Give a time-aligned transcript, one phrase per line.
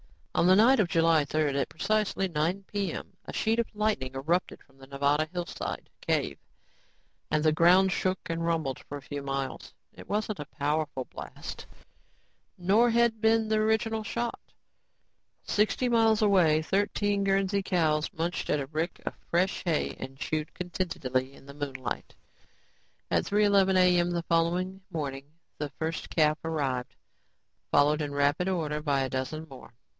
[0.33, 4.63] On the night of July 3rd, at precisely 9:00 p.m., a sheet of light erupted
[4.63, 6.39] from the Nevada hillside cave
[7.29, 9.73] and the ground shook and rumbled for a few miles.
[9.93, 11.67] It wasn't a powerful blast,
[12.57, 14.39] nor had been the original shot.
[15.43, 20.51] Sixty miles away, thirteen Guernsey cows munched at a rick of fresh hay and chewed
[20.55, 22.15] contentedly in the moonlight.
[23.11, 26.95] At 3:11 a.m., the following morning the first calf arrived,
[27.69, 29.75] followed in rapid order by a dozen more.